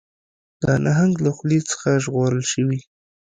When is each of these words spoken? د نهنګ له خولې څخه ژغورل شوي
د 0.61 0.63
نهنګ 0.85 1.15
له 1.25 1.31
خولې 1.35 1.59
څخه 1.69 1.89
ژغورل 2.03 2.43
شوي 2.51 2.79